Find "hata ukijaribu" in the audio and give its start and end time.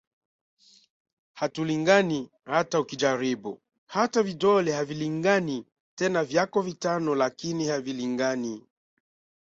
2.45-3.61